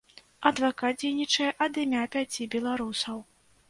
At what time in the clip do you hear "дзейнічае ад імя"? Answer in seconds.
1.03-2.03